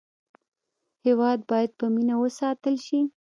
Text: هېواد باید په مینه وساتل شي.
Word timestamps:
هېواد 1.05 1.39
باید 1.51 1.71
په 1.79 1.85
مینه 1.93 2.15
وساتل 2.19 2.75
شي. 2.85 2.99